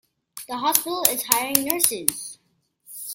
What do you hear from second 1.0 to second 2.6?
is hiring nurses.